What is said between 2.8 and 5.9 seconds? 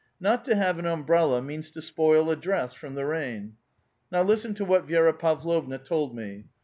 the rain. Now listen to what Vi6ra Pavlovna